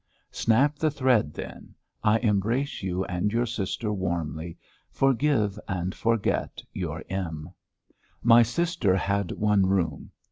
[0.31, 1.75] Snap the thread then.
[2.03, 4.57] I embrace you and your sister warmly.
[4.89, 7.53] Forgive and forget your M."
[8.23, 10.09] My sister had one room.